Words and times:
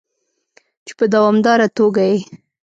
چې 0.85 0.93
په 0.99 1.05
دوامداره 1.13 1.67
توګه 1.77 2.03
یې 2.11 2.19